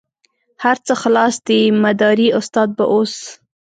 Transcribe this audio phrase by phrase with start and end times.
[0.63, 3.13] هر څه خلاص دي مداري استاد به اوس.